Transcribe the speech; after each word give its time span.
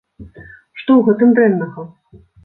Што 0.79 0.91
ў 0.99 1.05
гэтым 1.09 1.35
дрэннага? 1.39 1.85